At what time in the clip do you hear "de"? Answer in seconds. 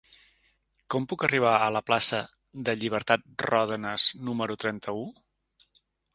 2.71-2.75